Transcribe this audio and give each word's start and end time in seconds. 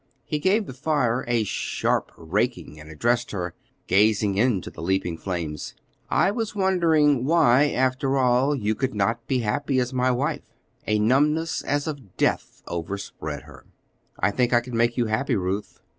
He 0.25 0.39
gave 0.39 0.65
the 0.65 0.73
fire 0.73 1.23
a 1.27 1.43
sharp 1.43 2.11
raking 2.17 2.79
and 2.79 2.89
addressed 2.89 3.29
her, 3.29 3.53
gazing 3.85 4.35
into 4.35 4.71
the 4.71 4.81
leaping 4.81 5.15
flames. 5.15 5.75
"I 6.09 6.31
was 6.31 6.55
wondering 6.55 7.23
why, 7.23 7.69
after 7.69 8.17
all, 8.17 8.55
you 8.55 8.73
could 8.73 8.95
not 8.95 9.27
be 9.27 9.41
happy 9.41 9.79
as 9.79 9.93
my 9.93 10.09
wife." 10.09 10.55
A 10.87 10.97
numbness 10.97 11.61
as 11.61 11.85
of 11.85 12.17
death 12.17 12.63
overspread 12.65 13.43
her. 13.43 13.67
"I 14.19 14.31
think 14.31 14.53
I 14.53 14.61
could 14.61 14.73
make 14.73 14.97
you 14.97 15.05
happy, 15.05 15.35
Ruth." 15.35 15.79